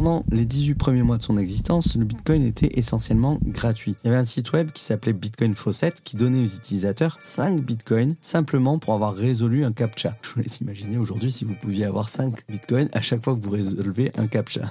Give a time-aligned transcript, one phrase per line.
[0.00, 3.96] Pendant les 18 premiers mois de son existence, le Bitcoin était essentiellement gratuit.
[4.02, 7.60] Il y avait un site web qui s'appelait Bitcoin Faucet qui donnait aux utilisateurs 5
[7.60, 10.14] Bitcoins simplement pour avoir résolu un CAPTCHA.
[10.22, 13.40] Je vous laisse imaginer aujourd'hui si vous pouviez avoir 5 Bitcoins à chaque fois que
[13.40, 14.70] vous résolvez un CAPTCHA.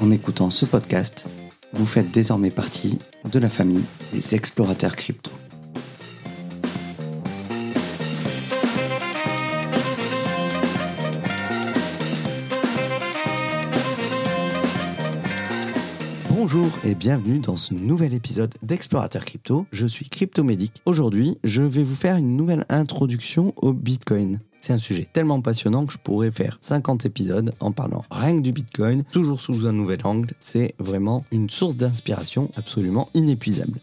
[0.00, 1.26] En écoutant ce podcast,
[1.72, 2.98] vous faites désormais partie
[3.30, 5.30] de la famille des explorateurs crypto.
[16.84, 19.66] Et bienvenue dans ce nouvel épisode d'Explorateur Crypto.
[19.72, 20.82] Je suis Cryptomédic.
[20.86, 24.40] Aujourd'hui, je vais vous faire une nouvelle introduction au Bitcoin.
[24.60, 28.42] C'est un sujet tellement passionnant que je pourrais faire 50 épisodes en parlant rien que
[28.42, 30.30] du Bitcoin, toujours sous un nouvel angle.
[30.38, 33.80] C'est vraiment une source d'inspiration absolument inépuisable.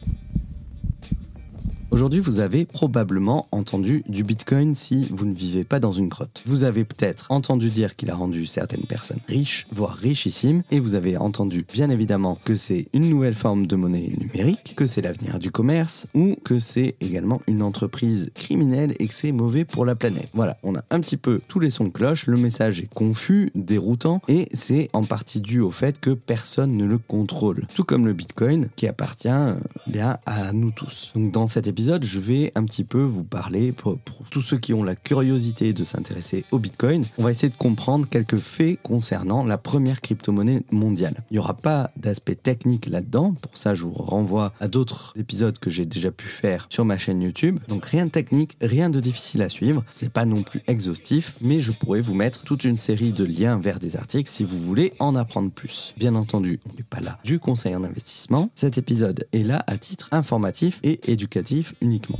[1.95, 6.43] Aujourd'hui, vous avez probablement entendu du Bitcoin si vous ne vivez pas dans une grotte.
[6.45, 10.95] Vous avez peut-être entendu dire qu'il a rendu certaines personnes riches, voire richissimes, et vous
[10.95, 15.39] avez entendu bien évidemment que c'est une nouvelle forme de monnaie numérique, que c'est l'avenir
[15.39, 19.95] du commerce, ou que c'est également une entreprise criminelle et que c'est mauvais pour la
[19.95, 20.27] planète.
[20.33, 23.51] Voilà, on a un petit peu tous les sons de cloche, le message est confus,
[23.55, 27.67] déroutant, et c'est en partie dû au fait que personne ne le contrôle.
[27.73, 29.55] Tout comme le Bitcoin qui appartient euh,
[29.87, 31.13] bien à nous tous.
[31.15, 33.97] Donc dans cet épisode, je vais un petit peu vous parler, pour,
[34.31, 38.07] tous ceux qui ont la curiosité de s'intéresser au Bitcoin, on va essayer de comprendre
[38.09, 41.23] quelques faits concernant la première crypto-monnaie mondiale.
[41.29, 45.57] Il n'y aura pas d'aspect technique là-dedans, pour ça je vous renvoie à d'autres épisodes
[45.59, 47.59] que j'ai déjà pu faire sur ma chaîne YouTube.
[47.67, 51.59] Donc rien de technique, rien de difficile à suivre, c'est pas non plus exhaustif, mais
[51.59, 54.93] je pourrais vous mettre toute une série de liens vers des articles si vous voulez
[54.99, 55.93] en apprendre plus.
[55.97, 59.77] Bien entendu, on n'est pas là du conseil en investissement, cet épisode est là à
[59.77, 62.19] titre informatif et éducatif uniquement.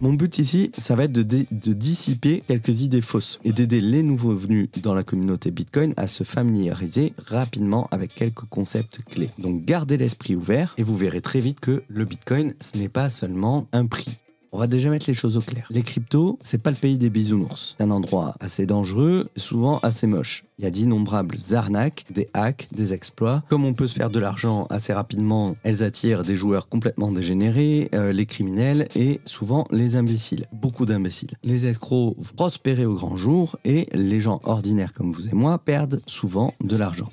[0.00, 4.02] Mon but ici, ça va être de, de, dissiper quelques idées fausses et d'aider les
[4.02, 9.30] nouveaux venus dans la communauté Bitcoin à se familiariser rapidement avec quelques concepts clés.
[9.38, 13.08] Donc gardez l'esprit ouvert et vous verrez très vite que le Bitcoin, ce n'est pas
[13.08, 14.18] seulement un prix.
[14.56, 15.66] On va déjà mettre les choses au clair.
[15.68, 17.74] Les cryptos, c'est pas le pays des bisounours.
[17.76, 20.46] C'est un endroit assez dangereux, souvent assez moche.
[20.58, 23.42] Il y a d'innombrables arnaques, des hacks, des exploits.
[23.50, 27.90] Comme on peut se faire de l'argent assez rapidement, elles attirent des joueurs complètement dégénérés,
[27.94, 30.46] euh, les criminels et souvent les imbéciles.
[30.54, 31.32] Beaucoup d'imbéciles.
[31.44, 36.00] Les escrocs prospérer au grand jour et les gens ordinaires comme vous et moi perdent
[36.06, 37.10] souvent de l'argent.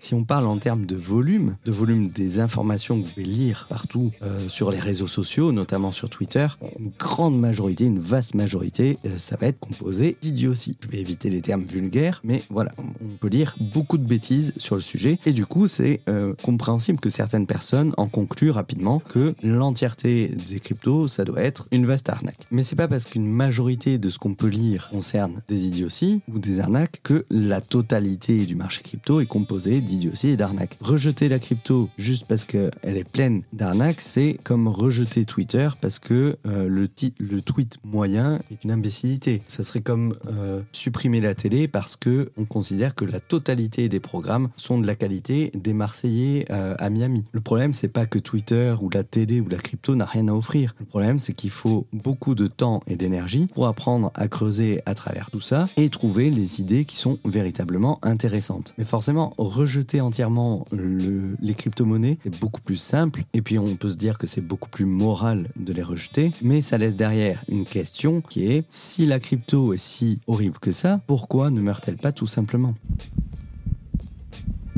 [0.00, 3.66] Si on parle en termes de volume, de volume des informations que vous pouvez lire
[3.68, 6.46] partout euh, sur les réseaux sociaux, notamment sur Twitter,
[6.78, 10.76] une grande majorité, une vaste majorité, euh, ça va être composé d'idioties.
[10.80, 14.76] Je vais éviter les termes vulgaires, mais voilà, on peut lire beaucoup de bêtises sur
[14.76, 19.34] le sujet, et du coup, c'est euh, compréhensible que certaines personnes en concluent rapidement que
[19.42, 22.46] l'entièreté des cryptos, ça doit être une vaste arnaque.
[22.52, 26.38] Mais c'est pas parce qu'une majorité de ce qu'on peut lire concerne des idioties ou
[26.38, 30.76] des arnaques que la totalité du marché crypto est composée d'idiotie et d'arnaque.
[30.80, 36.36] Rejeter la crypto juste parce qu'elle est pleine d'arnaques, c'est comme rejeter Twitter parce que
[36.46, 39.42] euh, le, tweet moyen est une imbécilité.
[39.46, 44.00] Ça serait comme euh, supprimer la télé parce que on considère que la totalité des
[44.00, 47.24] programmes sont de la qualité des Marseillais euh, à Miami.
[47.32, 50.32] Le problème, c'est pas que Twitter ou la télé ou la crypto n'a rien à
[50.32, 50.74] offrir.
[50.78, 54.94] Le problème, c'est qu'il faut beaucoup de temps et d'énergie pour apprendre à creuser à
[54.94, 58.74] travers tout ça et trouver les idées qui sont véritablement intéressantes.
[58.78, 63.22] Mais forcément, rejeter rejeter entièrement les crypto-monnaies est beaucoup plus simple.
[63.32, 66.32] Et puis on peut se dire que c'est beaucoup plus moral de les rejeter.
[66.42, 70.72] Mais ça laisse derrière une question qui est si la crypto est si horrible que
[70.72, 72.74] ça, pourquoi ne meurt-elle pas tout simplement?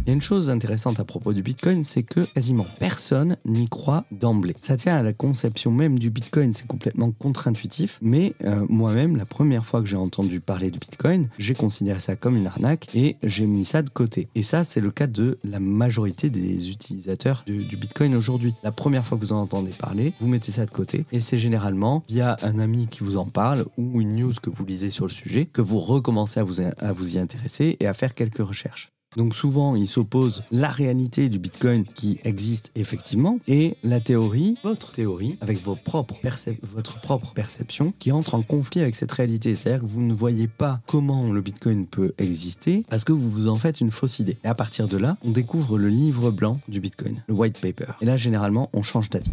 [0.00, 3.69] Il y a une chose intéressante à propos du Bitcoin, c'est que quasiment personne n'y
[3.69, 4.56] croit d'emblée.
[4.61, 9.26] Ça tient à la conception même du Bitcoin, c'est complètement contre-intuitif, mais euh, moi-même, la
[9.26, 13.17] première fois que j'ai entendu parler du Bitcoin, j'ai considéré ça comme une arnaque et
[13.23, 14.29] j'ai mis ça de côté.
[14.35, 18.55] Et ça, c'est le cas de la majorité des utilisateurs du, Bitcoin aujourd'hui.
[18.62, 21.38] La première fois que vous en entendez parler, vous mettez ça de côté et c'est
[21.38, 25.06] généralement via un ami qui vous en parle ou une news que vous lisez sur
[25.06, 28.93] le sujet que vous recommencez à vous y intéresser et à faire quelques recherches.
[29.17, 34.93] Donc souvent, ils s'opposent la réalité du Bitcoin qui existe effectivement et la théorie, votre
[34.93, 36.17] théorie, avec vos propres
[36.62, 39.55] votre propre perception qui entre en conflit avec cette réalité.
[39.55, 43.49] C'est-à-dire que vous ne voyez pas comment le Bitcoin peut exister parce que vous vous
[43.49, 44.39] en faites une fausse idée.
[44.45, 47.93] Et à partir de là, on découvre le livre blanc du Bitcoin, le white paper.
[48.01, 49.33] Et là, généralement, on change d'avis.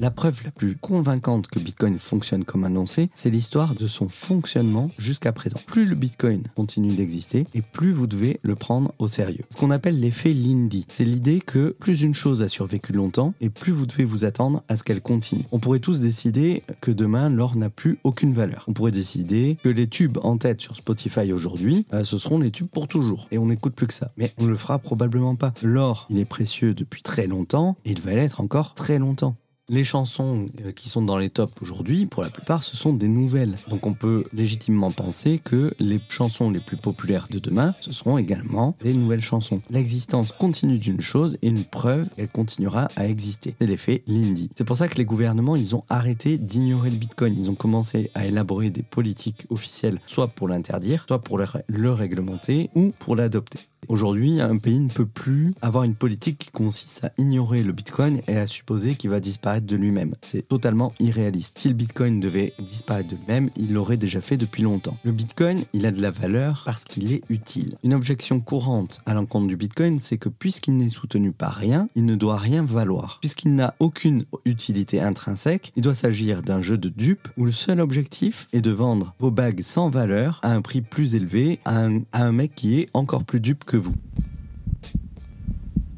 [0.00, 4.92] La preuve la plus convaincante que Bitcoin fonctionne comme annoncé, c'est l'histoire de son fonctionnement
[4.96, 5.58] jusqu'à présent.
[5.66, 9.44] Plus le Bitcoin continue d'exister, et plus vous devez le prendre au sérieux.
[9.50, 13.50] Ce qu'on appelle l'effet Lindy, c'est l'idée que plus une chose a survécu longtemps, et
[13.50, 15.44] plus vous devez vous attendre à ce qu'elle continue.
[15.50, 18.64] On pourrait tous décider que demain, l'or n'a plus aucune valeur.
[18.68, 22.52] On pourrait décider que les tubes en tête sur Spotify aujourd'hui, euh, ce seront les
[22.52, 24.12] tubes pour toujours, et on n'écoute plus que ça.
[24.16, 25.52] Mais on ne le fera probablement pas.
[25.60, 29.36] L'or, il est précieux depuis très longtemps, et il va l'être encore très longtemps.
[29.70, 33.08] Les chansons euh, qui sont dans les tops aujourd'hui, pour la plupart, ce sont des
[33.08, 33.58] nouvelles.
[33.68, 38.16] Donc on peut légitimement penser que les chansons les plus populaires de demain, ce seront
[38.16, 39.60] également des nouvelles chansons.
[39.68, 43.54] L'existence continue d'une chose et une preuve qu'elle continuera à exister.
[43.60, 44.48] C'est l'effet Lindy.
[44.56, 47.34] C'est pour ça que les gouvernements, ils ont arrêté d'ignorer le Bitcoin.
[47.38, 52.70] Ils ont commencé à élaborer des politiques officielles, soit pour l'interdire, soit pour le réglementer
[52.74, 53.60] ou pour l'adopter.
[53.86, 58.20] Aujourd'hui, un pays ne peut plus avoir une politique qui consiste à ignorer le Bitcoin
[58.26, 60.14] et à supposer qu'il va disparaître de lui-même.
[60.20, 61.58] C'est totalement irréaliste.
[61.58, 64.98] Si le Bitcoin devait disparaître de lui-même, il l'aurait déjà fait depuis longtemps.
[65.04, 67.76] Le Bitcoin, il a de la valeur parce qu'il est utile.
[67.82, 72.04] Une objection courante à l'encontre du Bitcoin, c'est que puisqu'il n'est soutenu par rien, il
[72.04, 73.18] ne doit rien valoir.
[73.20, 77.80] Puisqu'il n'a aucune utilité intrinsèque, il doit s'agir d'un jeu de dupes où le seul
[77.80, 82.00] objectif est de vendre vos bagues sans valeur à un prix plus élevé à un,
[82.12, 83.94] à un mec qui est encore plus dupe vous.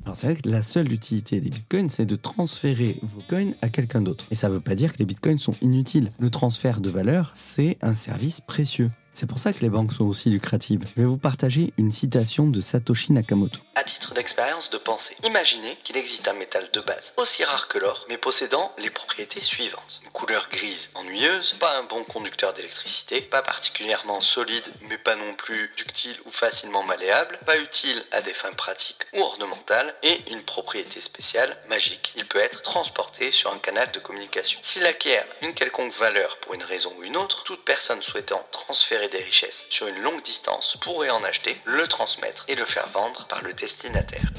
[0.04, 3.68] Alors c'est vrai que la seule utilité des bitcoins, c'est de transférer vos coins à
[3.68, 4.26] quelqu'un d'autre.
[4.30, 6.10] Et ça ne veut pas dire que les bitcoins sont inutiles.
[6.18, 8.90] Le transfert de valeur, c'est un service précieux.
[9.12, 10.86] C'est pour ça que les banques sont aussi lucratives.
[10.96, 13.58] Je vais vous partager une citation de Satoshi Nakamoto.
[13.74, 17.78] À titre d'expérience de pensée, imaginez qu'il existe un métal de base, aussi rare que
[17.78, 20.00] l'or, mais possédant les propriétés suivantes.
[20.04, 25.34] Une couleur grise ennuyeuse, pas un bon conducteur d'électricité, pas particulièrement solide, mais pas non
[25.34, 30.42] plus ductile ou facilement malléable, pas utile à des fins pratiques ou ornementales, et une
[30.42, 32.12] propriété spéciale, magique.
[32.16, 34.60] Il peut être transporté sur un canal de communication.
[34.62, 38.99] S'il acquiert une quelconque valeur pour une raison ou une autre, toute personne souhaitant transférer
[39.08, 43.26] des richesses sur une longue distance pourrait en acheter, le transmettre et le faire vendre
[43.26, 44.32] par le destinataire.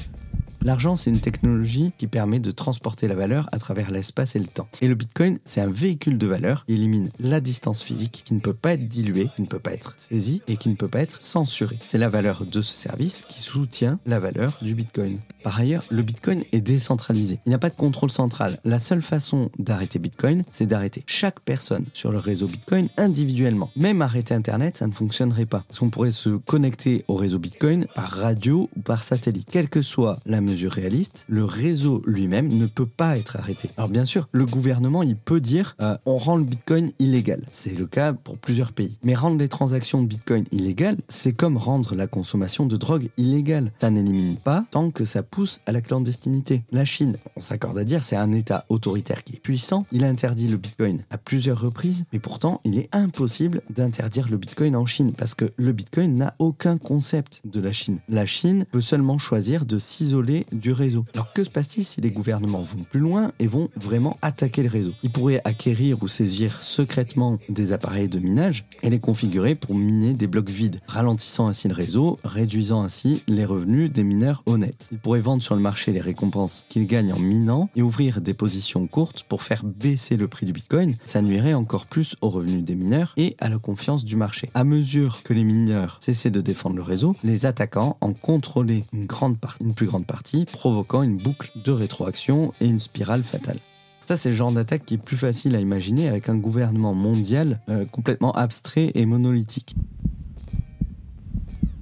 [0.64, 4.46] L'argent, c'est une technologie qui permet de transporter la valeur à travers l'espace et le
[4.46, 4.68] temps.
[4.80, 8.38] Et le Bitcoin, c'est un véhicule de valeur qui élimine la distance physique, qui ne
[8.38, 11.00] peut pas être diluée, qui ne peut pas être saisie et qui ne peut pas
[11.00, 11.78] être censurée.
[11.84, 15.18] C'est la valeur de ce service qui soutient la valeur du Bitcoin.
[15.42, 17.40] Par ailleurs, le Bitcoin est décentralisé.
[17.44, 18.60] Il n'y a pas de contrôle central.
[18.64, 23.70] La seule façon d'arrêter Bitcoin, c'est d'arrêter chaque personne sur le réseau Bitcoin individuellement.
[23.74, 25.64] Même arrêter Internet, ça ne fonctionnerait pas.
[25.66, 29.48] Parce qu'on pourrait se connecter au réseau Bitcoin par radio ou par satellite.
[29.50, 33.70] Quelle que soit la mesure réaliste, le réseau lui-même ne peut pas être arrêté.
[33.76, 37.42] Alors bien sûr, le gouvernement, il peut dire euh, on rend le Bitcoin illégal.
[37.50, 38.98] C'est le cas pour plusieurs pays.
[39.02, 43.72] Mais rendre les transactions de Bitcoin illégales, c'est comme rendre la consommation de drogue illégale.
[43.80, 46.62] Ça n'élimine pas tant que ça pousse à la clandestinité.
[46.72, 49.86] La Chine, on s'accorde à dire, c'est un État autoritaire qui est puissant.
[49.92, 54.36] Il a interdit le Bitcoin à plusieurs reprises, mais pourtant, il est impossible d'interdire le
[54.36, 57.98] Bitcoin en Chine parce que le Bitcoin n'a aucun concept de la Chine.
[58.08, 61.04] La Chine peut seulement choisir de s'isoler du réseau.
[61.14, 64.68] Alors que se passe-t-il si les gouvernements vont plus loin et vont vraiment attaquer le
[64.68, 64.92] réseau?
[65.02, 70.14] Ils pourraient acquérir ou saisir secrètement des appareils de minage et les configurer pour miner
[70.14, 74.88] des blocs vides, ralentissant ainsi le réseau, réduisant ainsi les revenus des mineurs honnêtes.
[74.92, 78.34] Ils pourraient vendre sur le marché les récompenses qu'ils gagnent en minant et ouvrir des
[78.34, 80.96] positions courtes pour faire baisser le prix du Bitcoin.
[81.04, 84.50] Ça nuirait encore plus aux revenus des mineurs et à la confiance du marché.
[84.54, 89.06] À mesure que les mineurs cessaient de défendre le réseau, les attaquants en contrôlaient une,
[89.06, 93.58] grande partie, une plus grande partie, provoquant une boucle de rétroaction et une spirale fatale.
[94.06, 97.60] Ça, c'est le genre d'attaque qui est plus facile à imaginer avec un gouvernement mondial
[97.68, 99.76] euh, complètement abstrait et monolithique.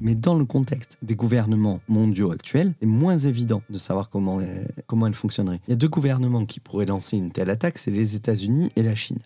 [0.03, 4.65] Mais dans le contexte des gouvernements mondiaux actuels, c'est moins évident de savoir comment, euh,
[4.87, 5.61] comment elle fonctionnerait.
[5.67, 8.83] Il y a deux gouvernements qui pourraient lancer une telle attaque, c'est les États-Unis et
[8.83, 9.19] la Chine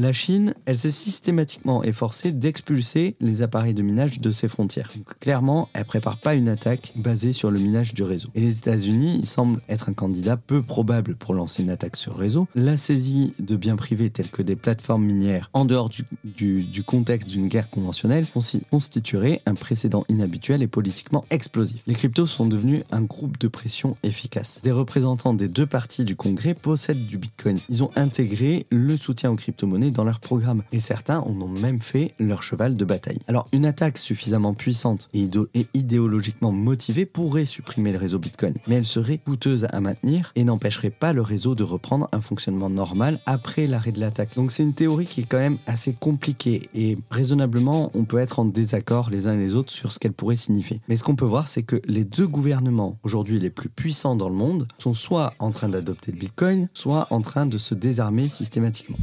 [0.00, 4.92] la Chine, elle s'est systématiquement efforcée d'expulser les appareils de minage de ses frontières.
[5.20, 8.28] clairement, elle prépare pas une attaque basée sur le minage du réseau.
[8.34, 12.14] Et les États-Unis, ils semblent être un candidat peu probable pour lancer une attaque sur
[12.14, 12.48] le réseau.
[12.54, 17.28] La saisie de biens privés tels que des plateformes minières en dehors du, du contexte
[17.28, 18.26] d'une guerre conventionnelle
[18.70, 21.82] constituerait un précédent inhabituel et politiquement explosif.
[21.86, 24.60] Les cryptos sont devenus un groupe de pression efficace.
[24.62, 27.60] Des représentants des deux parties du Congrès possèdent du Bitcoin.
[27.68, 31.80] Ils ont intégré le soutien aux crypto-monnaies dans leur programme, et certains en ont même
[31.80, 33.18] fait leur cheval de bataille.
[33.28, 38.76] Alors une attaque suffisamment puissante et, et idéologiquement motivée pourrait supprimer le réseau Bitcoin, mais
[38.76, 43.20] elle serait coûteuse à maintenir et n'empêcherait pas le réseau de reprendre un fonctionnement normal
[43.26, 44.34] après l'arrêt de l'attaque.
[44.34, 48.38] Donc c'est une théorie qui est quand même assez compliquée et raisonnablement on peut être
[48.38, 50.80] en désaccord les uns et les autres sur ce qu'elle pourrait signifier.
[50.88, 54.28] Mais ce qu'on peut voir c'est que les deux gouvernements aujourd'hui les plus puissants dans
[54.28, 58.28] le monde sont soit en train d'adopter le Bitcoin, soit en train de se désarmer
[58.28, 58.98] systématiquement.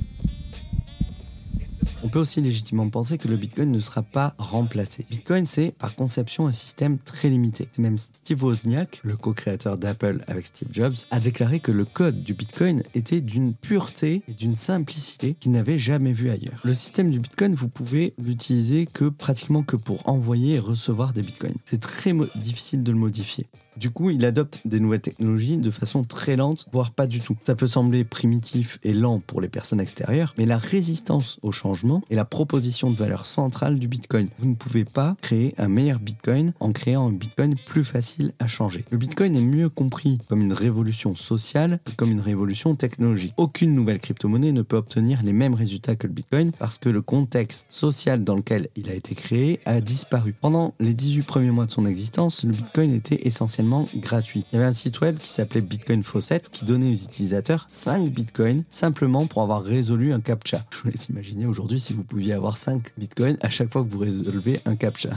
[2.07, 5.05] On peut aussi légitimement penser que le Bitcoin ne sera pas remplacé.
[5.09, 7.67] Bitcoin, c'est par conception un système très limité.
[7.73, 12.23] C'est même Steve Wozniak, le co-créateur d'Apple avec Steve Jobs, a déclaré que le code
[12.23, 16.61] du Bitcoin était d'une pureté et d'une simplicité qu'il n'avait jamais vu ailleurs.
[16.63, 21.23] Le système du Bitcoin, vous pouvez l'utiliser que pratiquement que pour envoyer et recevoir des
[21.23, 21.57] Bitcoins.
[21.65, 23.47] C'est très difficile de le modifier.
[23.77, 27.37] Du coup, il adopte des nouvelles technologies de façon très lente, voire pas du tout.
[27.43, 32.01] Ça peut sembler primitif et lent pour les personnes extérieures, mais la résistance au changement
[32.09, 34.29] est la proposition de valeur centrale du Bitcoin.
[34.39, 38.47] Vous ne pouvez pas créer un meilleur Bitcoin en créant un Bitcoin plus facile à
[38.47, 38.83] changer.
[38.89, 43.33] Le Bitcoin est mieux compris comme une révolution sociale que comme une révolution technologique.
[43.37, 47.03] Aucune nouvelle crypto-monnaie ne peut obtenir les mêmes résultats que le Bitcoin parce que le
[47.03, 50.33] contexte social dans lequel il a été créé a disparu.
[50.41, 54.45] Pendant les 18 premiers mois de son existence, le Bitcoin était essentiellement gratuit.
[54.51, 58.09] Il y avait un site web qui s'appelait Bitcoin Faucet qui donnait aux utilisateurs 5
[58.09, 60.65] bitcoins simplement pour avoir résolu un captcha.
[60.71, 63.87] Je vous laisse imaginer aujourd'hui si vous pouviez avoir 5 bitcoins à chaque fois que
[63.87, 65.09] vous résolvez un captcha.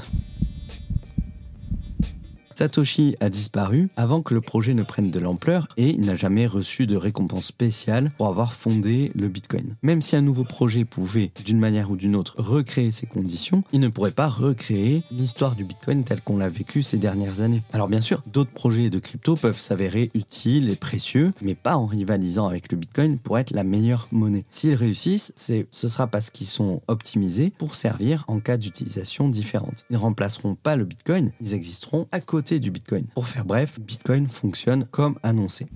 [2.55, 6.47] Satoshi a disparu avant que le projet ne prenne de l'ampleur et il n'a jamais
[6.47, 9.77] reçu de récompense spéciale pour avoir fondé le Bitcoin.
[9.83, 13.81] Même si un nouveau projet pouvait, d'une manière ou d'une autre, recréer ces conditions, il
[13.81, 17.63] ne pourrait pas recréer l'histoire du Bitcoin telle qu'on l'a vécu ces dernières années.
[17.73, 21.87] Alors bien sûr, d'autres projets de crypto peuvent s'avérer utiles et précieux, mais pas en
[21.87, 24.45] rivalisant avec le Bitcoin pour être la meilleure monnaie.
[24.51, 29.85] S'ils réussissent, ce sera parce qu'ils sont optimisés pour servir en cas d'utilisation différente.
[29.91, 33.07] Ils ne remplaceront pas le Bitcoin, ils existeront à du Bitcoin.
[33.15, 35.67] Pour faire bref, Bitcoin fonctionne comme annoncé.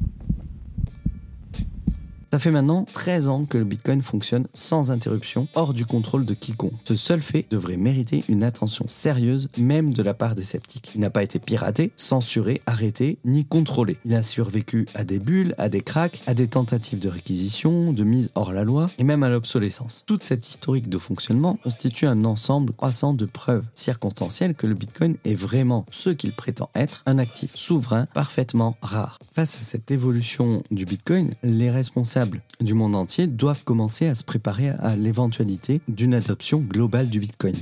[2.35, 6.35] Ça fait maintenant 13 ans que le Bitcoin fonctionne sans interruption, hors du contrôle de
[6.35, 6.73] quiconque.
[6.83, 10.91] Ce seul fait devrait mériter une attention sérieuse, même de la part des sceptiques.
[10.97, 13.99] Il n'a pas été piraté, censuré, arrêté, ni contrôlé.
[14.05, 18.03] Il a survécu à des bulles, à des cracks, à des tentatives de réquisition, de
[18.03, 20.03] mise hors la loi, et même à l'obsolescence.
[20.05, 25.19] Toute cette historique de fonctionnement constitue un ensemble croissant de preuves circonstancielles que le Bitcoin
[25.25, 29.21] est vraiment ce qu'il prétend être, un actif souverain parfaitement rare.
[29.33, 32.24] Face à cette évolution du Bitcoin, les responsables
[32.61, 37.57] du monde entier doivent commencer à se préparer à l'éventualité d'une adoption globale du Bitcoin.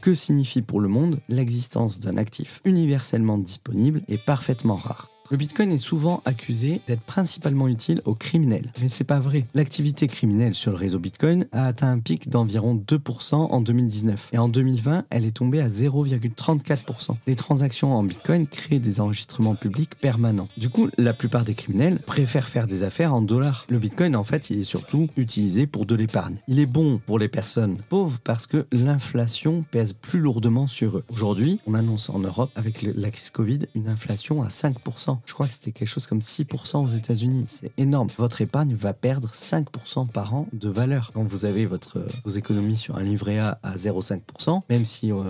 [0.00, 5.11] Que signifie pour le monde l'existence d'un actif universellement disponible et parfaitement rare?
[5.32, 9.46] Le Bitcoin est souvent accusé d'être principalement utile aux criminels, mais c'est pas vrai.
[9.54, 14.38] L'activité criminelle sur le réseau Bitcoin a atteint un pic d'environ 2% en 2019 et
[14.38, 17.16] en 2020, elle est tombée à 0,34%.
[17.26, 20.48] Les transactions en Bitcoin créent des enregistrements publics permanents.
[20.58, 23.64] Du coup, la plupart des criminels préfèrent faire des affaires en dollars.
[23.70, 26.36] Le Bitcoin, en fait, il est surtout utilisé pour de l'épargne.
[26.46, 31.04] Il est bon pour les personnes pauvres parce que l'inflation pèse plus lourdement sur eux.
[31.08, 35.21] Aujourd'hui, on annonce en Europe, avec la crise Covid, une inflation à 5%.
[35.24, 37.44] Je crois que c'était quelque chose comme 6% aux États-Unis.
[37.48, 38.08] C'est énorme.
[38.18, 41.10] Votre épargne va perdre 5% par an de valeur.
[41.14, 45.22] Quand vous avez votre, vos économies sur un livret A à 0,5%, même si, euh,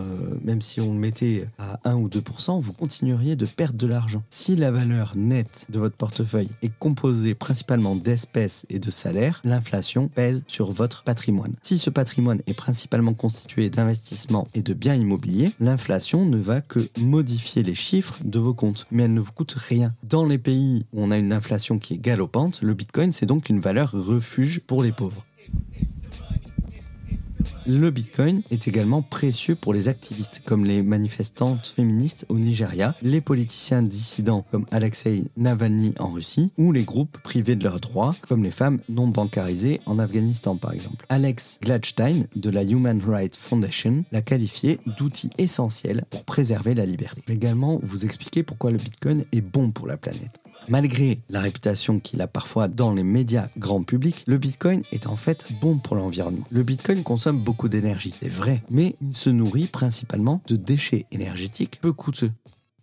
[0.43, 4.23] même si on le mettait à 1 ou 2%, vous continueriez de perdre de l'argent.
[4.31, 10.09] Si la valeur nette de votre portefeuille est composée principalement d'espèces et de salaires, l'inflation
[10.09, 11.55] pèse sur votre patrimoine.
[11.63, 16.89] Si ce patrimoine est principalement constitué d'investissements et de biens immobiliers, l'inflation ne va que
[16.99, 19.72] modifier les chiffres de vos comptes, mais elle ne vous coûte rien
[20.03, 23.49] dans les pays où on a une inflation qui est galopante, le Bitcoin, c'est donc
[23.49, 25.25] une valeur refuge pour les pauvres.
[27.65, 33.21] Le Bitcoin est également précieux pour les activistes comme les manifestantes féministes au Nigeria, les
[33.21, 38.43] politiciens dissidents comme Alexei Navalny en Russie ou les groupes privés de leurs droits comme
[38.43, 41.07] les femmes non bancarisées en Afghanistan par exemple.
[41.09, 47.23] Alex Gladstein de la Human Rights Foundation l'a qualifié d'outil essentiel pour préserver la liberté.
[47.27, 50.41] Je vais également vous expliquer pourquoi le Bitcoin est bon pour la planète.
[50.69, 55.17] Malgré la réputation qu'il a parfois dans les médias grand public, le Bitcoin est en
[55.17, 56.47] fait bon pour l'environnement.
[56.51, 61.81] Le Bitcoin consomme beaucoup d'énergie, c'est vrai, mais il se nourrit principalement de déchets énergétiques
[61.81, 62.31] peu coûteux.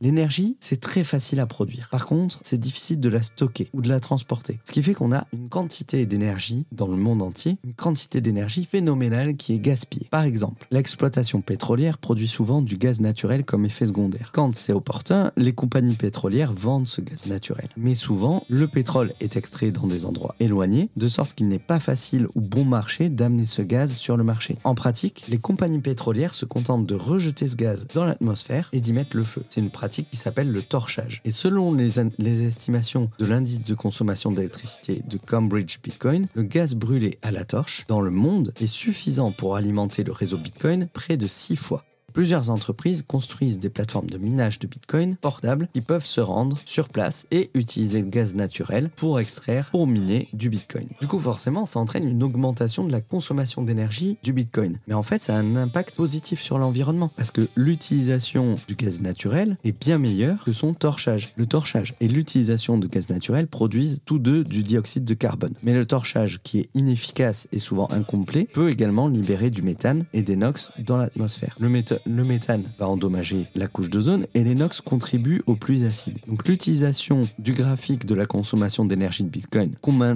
[0.02, 1.90] L'énergie, c'est très facile à produire.
[1.92, 4.58] Par contre, c'est difficile de la stocker ou de la transporter.
[4.64, 8.64] Ce qui fait qu'on a une quantité d'énergie dans le monde entier, une quantité d'énergie
[8.64, 10.08] phénoménale qui est gaspillée.
[10.10, 14.32] Par exemple, l'exploitation pétrolière produit souvent du gaz naturel comme effet secondaire.
[14.34, 17.68] Quand c'est opportun, les compagnies pétrolières vendent ce gaz naturel.
[17.76, 21.82] Mais souvent, le pétrole est extrait dans des endroits éloignés, de sorte qu'il n'est pas
[21.82, 24.58] facile ou bon marché d'amener ce gaz sur le marché.
[24.64, 28.94] En pratique, les compagnies pétrolières se contentent de rejeter ce gaz dans l'atmosphère et d'y
[28.94, 29.44] mettre le feu.
[29.50, 31.22] C'est une qui s'appelle le torchage.
[31.26, 36.76] Et selon les, les estimations de l'indice de consommation d'électricité de Cambridge Bitcoin, le gaz
[36.76, 41.18] brûlé à la torche dans le monde est suffisant pour alimenter le réseau Bitcoin près
[41.18, 41.84] de 6 fois.
[42.14, 46.90] Plusieurs entreprises construisent des plateformes de minage de Bitcoin portables qui peuvent se rendre sur
[46.90, 50.88] place et utiliser le gaz naturel pour extraire, pour miner du Bitcoin.
[51.02, 54.78] Du coup, forcément, ça entraîne une augmentation de la consommation d'énergie du Bitcoin.
[54.88, 59.02] Mais en fait, ça a un impact positif sur l'environnement parce que l'utilisation du gaz
[59.02, 61.34] naturel est bien meilleure que son torchage.
[61.36, 65.54] Le torchage et l'utilisation de gaz naturel produisent tous deux du dioxyde de carbone.
[65.64, 70.22] Mais le torchage, qui est inefficace et souvent incomplet, peut également libérer du méthane et
[70.22, 71.56] des NOx dans l'atmosphère.
[71.60, 71.70] Le,
[72.06, 76.18] le méthane va endommager la couche d'ozone et les NOx contribuent aux pluies acides.
[76.28, 79.76] Donc l'utilisation du graphique de la consommation d'énergie de Bitcoin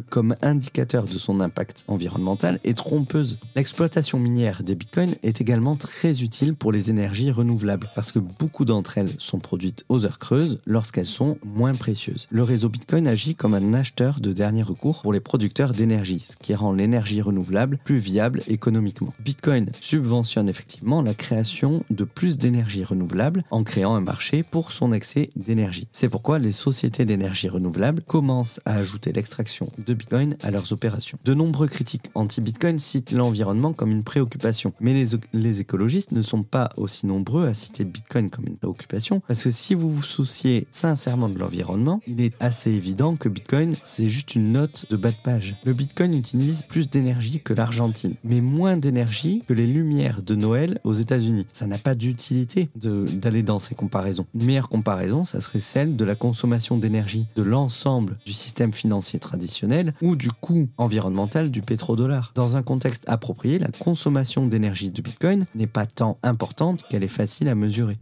[0.10, 3.40] comme indicateur de son impact environnemental est trompeuse.
[3.56, 8.66] L'exploitation minière des Bitcoins est également très utile pour les énergies renouvelables parce que beaucoup
[8.66, 12.28] d'entre elles sont produites aux heures creuses lorsqu'elles sont moins précieuses.
[12.30, 16.38] Le réseau Bitcoin agit comme un acheteur de dernier recours pour les producteurs d'énergie, ce
[16.38, 19.14] qui rend l'énergie renouvelable plus viable économiquement.
[19.20, 24.94] Bitcoin subventionne effectivement la création de plus d'énergie renouvelable en créant un marché pour son
[24.94, 25.88] excès d'énergie.
[25.92, 31.18] C'est pourquoi les sociétés d'énergie renouvelable commencent à ajouter l'extraction de Bitcoin à leurs opérations.
[31.26, 36.44] De nombreux critiques anti-Bitcoin citent l'environnement comme une préoccupation, mais les, les écologistes ne sont
[36.44, 40.68] pas aussi nombreux à citer Bitcoin comme une préoccupation, parce que si vous vous souciez
[40.72, 45.12] sincèrement de l'environnement, il est assez évident que Bitcoin, c'est juste une note de bas
[45.12, 45.56] de page.
[45.66, 50.80] Le Bitcoin utilise plus d'énergie que l'Argentine, mais moins d'énergie que les lumières de Noël
[50.84, 51.48] aux États-Unis.
[51.64, 54.26] Ça n'a pas d'utilité d'aller dans ces comparaisons.
[54.36, 59.18] Une meilleure comparaison, ça serait celle de la consommation d'énergie de l'ensemble du système financier
[59.18, 62.34] traditionnel ou du coût environnemental du pétrodollar.
[62.36, 67.08] Dans un contexte approprié, la consommation d'énergie de Bitcoin n'est pas tant importante qu'elle est
[67.08, 67.98] facile à mesurer.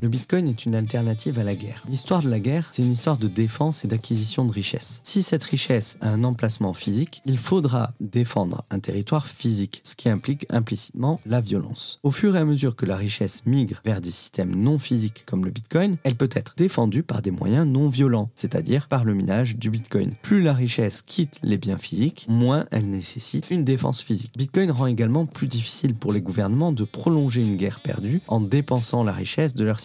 [0.00, 1.82] Le Bitcoin est une alternative à la guerre.
[1.88, 5.00] L'histoire de la guerre, c'est une histoire de défense et d'acquisition de richesse.
[5.02, 10.08] Si cette richesse a un emplacement physique, il faudra défendre un territoire physique, ce qui
[10.08, 11.98] implique implicitement la violence.
[12.04, 15.44] Au fur et à mesure que la richesse migre vers des systèmes non physiques comme
[15.44, 19.56] le Bitcoin, elle peut être défendue par des moyens non violents, c'est-à-dire par le minage
[19.56, 20.14] du Bitcoin.
[20.22, 24.38] Plus la richesse quitte les biens physiques, moins elle nécessite une défense physique.
[24.38, 29.02] Bitcoin rend également plus difficile pour les gouvernements de prolonger une guerre perdue en dépensant
[29.02, 29.80] la richesse de leurs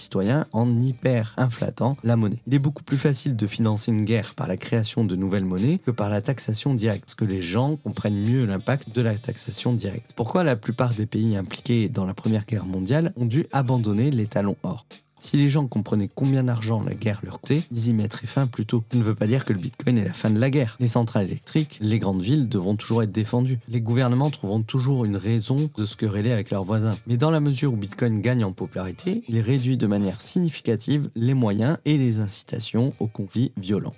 [0.51, 2.41] en hyper-inflatant la monnaie.
[2.47, 5.79] Il est beaucoup plus facile de financer une guerre par la création de nouvelles monnaies
[5.79, 9.73] que par la taxation directe, parce que les gens comprennent mieux l'impact de la taxation
[9.73, 10.13] directe.
[10.15, 14.27] Pourquoi la plupart des pays impliqués dans la Première Guerre mondiale ont dû abandonner les
[14.27, 14.85] talons or?
[15.23, 18.65] Si les gens comprenaient combien d'argent la guerre leur coûtait, ils y mettraient fin plus
[18.65, 18.83] tôt.
[18.91, 20.75] Ça ne veut pas dire que le bitcoin est la fin de la guerre.
[20.81, 23.59] Les centrales électriques, les grandes villes devront toujours être défendues.
[23.69, 26.97] Les gouvernements trouveront toujours une raison de se quereller avec leurs voisins.
[27.07, 31.33] Mais dans la mesure où bitcoin gagne en popularité, il réduit de manière significative les
[31.33, 33.95] moyens et les incitations aux conflits violents.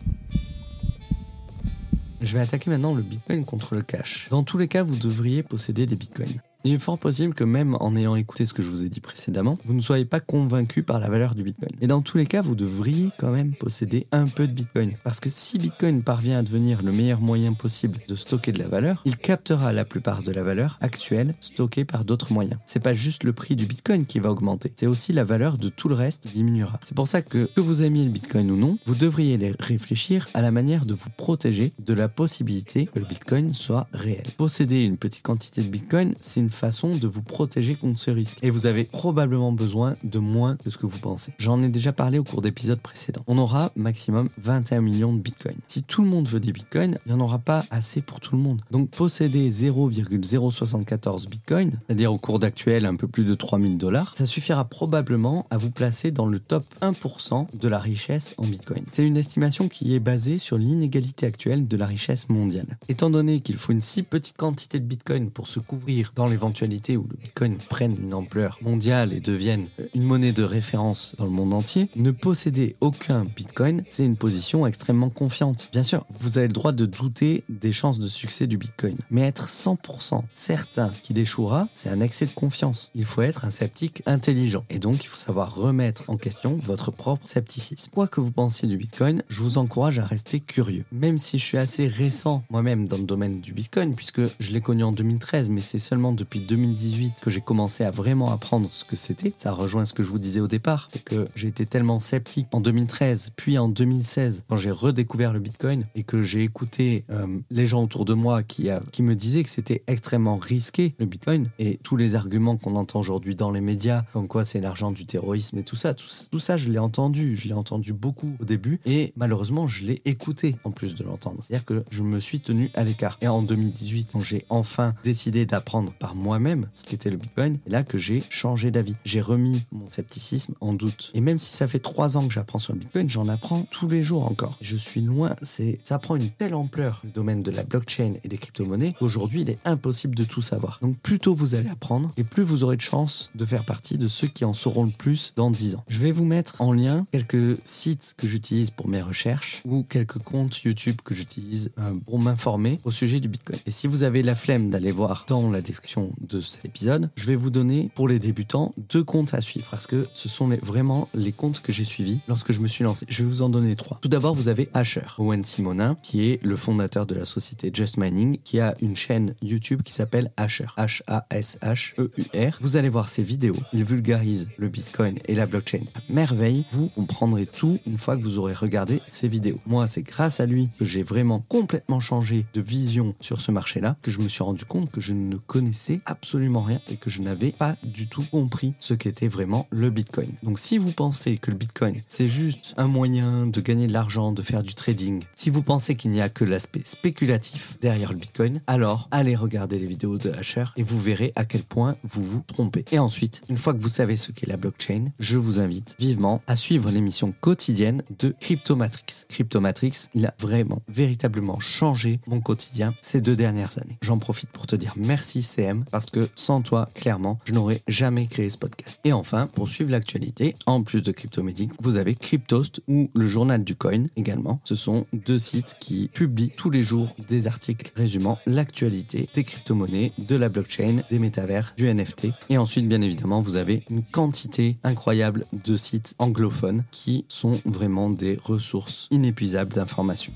[2.21, 4.27] Je vais attaquer maintenant le bitcoin contre le cash.
[4.29, 6.39] Dans tous les cas, vous devriez posséder des bitcoins.
[6.65, 8.99] Il est fort possible que même en ayant écouté ce que je vous ai dit
[8.99, 11.69] précédemment, vous ne soyez pas convaincu par la valeur du Bitcoin.
[11.79, 14.93] Et dans tous les cas, vous devriez quand même posséder un peu de Bitcoin.
[15.03, 18.67] Parce que si Bitcoin parvient à devenir le meilleur moyen possible de stocker de la
[18.67, 22.57] valeur, il captera la plupart de la valeur actuelle stockée par d'autres moyens.
[22.65, 25.69] C'est pas juste le prix du Bitcoin qui va augmenter, c'est aussi la valeur de
[25.69, 26.79] tout le reste diminuera.
[26.83, 30.41] C'est pour ça que, que vous aimiez le Bitcoin ou non, vous devriez réfléchir à
[30.41, 34.25] la manière de vous protéger de la possibilité que le Bitcoin soit réel.
[34.37, 38.37] Posséder une petite quantité de Bitcoin, c'est une façon de vous protéger contre ce risque.
[38.41, 41.33] Et vous avez probablement besoin de moins que ce que vous pensez.
[41.37, 43.23] J'en ai déjà parlé au cours d'épisodes précédents.
[43.27, 45.57] On aura maximum 21 millions de bitcoins.
[45.67, 48.35] Si tout le monde veut des bitcoins, il n'y en aura pas assez pour tout
[48.35, 48.61] le monde.
[48.71, 54.25] Donc posséder 0,074 bitcoins, c'est-à-dire au cours d'actuel un peu plus de 3000 dollars, ça
[54.25, 58.83] suffira probablement à vous placer dans le top 1% de la richesse en bitcoin.
[58.89, 62.77] C'est une estimation qui est basée sur l'inégalité actuelle de la richesse mondiale.
[62.89, 66.37] Étant donné qu'il faut une si petite quantité de bitcoin pour se couvrir dans les
[66.45, 71.15] l'éventualité où le Bitcoin prenne une ampleur mondiale et devienne euh, une monnaie de référence
[71.17, 75.69] dans le monde entier, ne posséder aucun Bitcoin, c'est une position extrêmement confiante.
[75.71, 79.21] Bien sûr, vous avez le droit de douter des chances de succès du Bitcoin, mais
[79.21, 82.91] être 100% certain qu'il échouera, c'est un excès de confiance.
[82.93, 86.91] Il faut être un sceptique intelligent et donc il faut savoir remettre en question votre
[86.91, 87.89] propre scepticisme.
[87.91, 90.85] Quoi que vous pensiez du Bitcoin, je vous encourage à rester curieux.
[90.91, 94.61] Même si je suis assez récent moi-même dans le domaine du Bitcoin, puisque je l'ai
[94.61, 98.83] connu en 2013, mais c'est seulement depuis 2018 que j'ai commencé à vraiment apprendre ce
[98.83, 99.33] que c'était.
[99.37, 102.59] Ça rejoint ce que je vous disais au départ, c'est que été tellement sceptique en
[102.59, 107.67] 2013, puis en 2016, quand j'ai redécouvert le Bitcoin et que j'ai écouté euh, les
[107.67, 111.97] gens autour de moi qui me disaient que c'était extrêmement risqué le Bitcoin et tous
[111.97, 115.63] les arguments qu'on entend aujourd'hui dans les médias, comme quoi c'est l'argent du terrorisme et
[115.63, 119.13] tout ça, tout, tout ça je l'ai entendu, je l'ai entendu beaucoup au début et
[119.15, 121.39] malheureusement je l'ai écouté en plus de l'entendre.
[121.41, 123.17] C'est-à-dire que je me suis tenu à l'écart.
[123.21, 127.71] Et en 2018, quand j'ai enfin décidé d'apprendre par moi-même ce qu'était le Bitcoin, c'est
[127.71, 128.95] là que j'ai changé d'avis.
[129.03, 131.11] J'ai remis mon scepticisme en doute.
[131.13, 133.87] Et même si ça fait trois ans que j'apprends sur le Bitcoin, j'en apprends tous
[133.87, 134.57] les jours encore.
[134.61, 138.27] Je suis loin, c'est ça prend une telle ampleur le domaine de la blockchain et
[138.27, 140.79] des crypto-monnaies qu'aujourd'hui il est impossible de tout savoir.
[140.81, 143.97] Donc plus tôt vous allez apprendre et plus vous aurez de chances de faire partie
[143.97, 145.83] de ceux qui en sauront le plus dans 10 ans.
[145.87, 150.19] Je vais vous mettre en lien quelques sites que j'utilise pour mes recherches ou quelques
[150.19, 153.59] comptes YouTube que j'utilise euh, pour m'informer au sujet du Bitcoin.
[153.65, 157.25] Et si vous avez la flemme d'aller voir dans la description de cet épisode, je
[157.25, 161.09] vais vous donner pour les débutants deux comptes à suivre parce que ce sont vraiment
[161.13, 163.05] les comptes que j'ai suivis lorsque je me suis lancé.
[163.09, 163.99] Je vais vous en donner trois.
[164.01, 167.97] Tout d'abord, vous avez Asher, Owen Simonin, qui est le fondateur de la société Just
[167.97, 172.57] Mining, qui a une chaîne YouTube qui s'appelle Asher, H-A-S-H-E-U-R.
[172.61, 173.57] Vous allez voir ses vidéos.
[173.73, 176.65] Il vulgarise le Bitcoin et la blockchain à merveille.
[176.71, 179.59] Vous comprendrez tout une fois que vous aurez regardé ses vidéos.
[179.65, 183.97] Moi, c'est grâce à lui que j'ai vraiment complètement changé de vision sur ce marché-là,
[184.01, 187.21] que je me suis rendu compte que je ne connaissais absolument rien et que je
[187.21, 190.29] n'avais pas du tout compris ce qu'était vraiment le Bitcoin.
[190.43, 194.31] Donc si vous pensez que le Bitcoin, c'est juste un moyen de gagner de l'argent,
[194.31, 198.17] de faire du trading, si vous pensez qu'il n'y a que l'aspect spéculatif derrière le
[198.17, 202.23] Bitcoin, alors allez regarder les vidéos de Asher et vous verrez à quel point vous
[202.23, 202.85] vous trompez.
[202.91, 206.41] Et ensuite, une fois que vous savez ce qu'est la blockchain, je vous invite vivement
[206.47, 209.25] à suivre l'émission quotidienne de Cryptomatrix.
[209.29, 213.97] Cryptomatrix, il a vraiment, véritablement changé mon quotidien ces deux dernières années.
[214.01, 218.27] J'en profite pour te dire merci CM parce que sans toi, clairement, je n'aurais jamais
[218.27, 218.99] créé ce podcast.
[219.03, 223.63] Et enfin, pour suivre l'actualité, en plus de Cryptomédic, vous avez Cryptost ou le journal
[223.63, 224.59] du coin également.
[224.63, 230.11] Ce sont deux sites qui publient tous les jours des articles résumant l'actualité des crypto-monnaies,
[230.17, 232.27] de la blockchain, des métavers, du NFT.
[232.49, 238.09] Et ensuite, bien évidemment, vous avez une quantité incroyable de sites anglophones qui sont vraiment
[238.09, 240.33] des ressources inépuisables d'informations.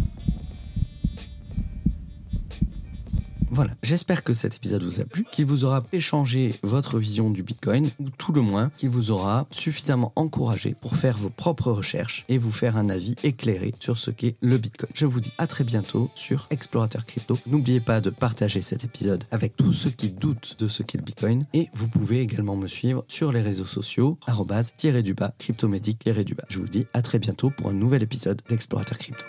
[3.52, 7.42] Voilà, j'espère que cet épisode vous a plu, qu'il vous aura échangé votre vision du
[7.42, 12.26] Bitcoin, ou tout le moins qu'il vous aura suffisamment encouragé pour faire vos propres recherches
[12.30, 14.92] et vous faire un avis éclairé sur ce qu'est le Bitcoin.
[14.94, 17.40] Je vous dis à très bientôt sur Explorateur Crypto.
[17.48, 21.04] N'oubliez pas de partager cet épisode avec tous ceux qui doutent de ce qu'est le
[21.04, 24.18] Bitcoin et vous pouvez également me suivre sur les réseaux sociaux
[25.04, 26.44] du bas cryptomédic du bas.
[26.50, 29.26] Je vous dis à très bientôt pour un nouvel épisode d'Explorateur Crypto.